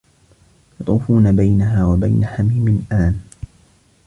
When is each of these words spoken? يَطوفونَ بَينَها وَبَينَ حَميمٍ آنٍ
يَطوفونَ 0.81 1.35
بَينَها 1.35 1.85
وَبَينَ 1.85 2.25
حَميمٍ 2.25 2.85
آنٍ 2.91 3.19